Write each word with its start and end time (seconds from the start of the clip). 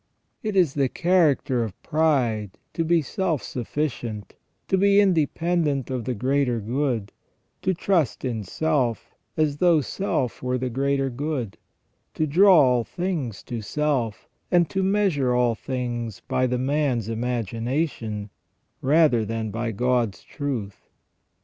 It 0.41 0.55
is 0.55 0.73
the 0.73 0.89
character 0.89 1.63
of 1.63 1.79
pride 1.83 2.57
to 2.73 2.83
be 2.83 3.03
self 3.03 3.43
sufficient, 3.43 4.33
to 4.67 4.75
be 4.75 4.99
independent 4.99 5.91
of 5.91 6.05
the 6.05 6.15
greater 6.15 6.59
good, 6.59 7.11
to 7.61 7.75
trust 7.75 8.25
in 8.25 8.43
self 8.43 9.13
as 9.37 9.57
though 9.57 9.79
self 9.79 10.41
were 10.41 10.57
the 10.57 10.71
greater 10.71 11.11
good, 11.11 11.55
to 12.15 12.25
draw 12.25 12.59
all 12.61 12.83
things 12.83 13.43
to 13.43 13.61
self, 13.61 14.27
and 14.49 14.67
to 14.71 14.81
measure 14.81 15.35
all 15.35 15.53
things 15.53 16.19
by 16.27 16.47
the 16.47 16.57
man's 16.57 17.07
imagination 17.07 18.31
rather 18.81 19.23
than 19.23 19.51
by 19.51 19.69
God's 19.71 20.23
truth. 20.23 20.87